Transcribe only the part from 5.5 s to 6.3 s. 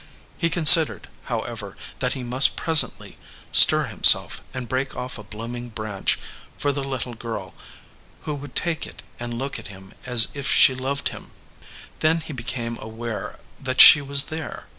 1 branch